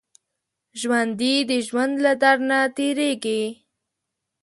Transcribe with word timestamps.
ژوندي 0.79 1.35
د 1.49 1.51
ژوند 1.67 1.93
له 2.05 2.11
درد 2.21 2.41
نه 2.49 2.59
تېرېږي 2.75 3.43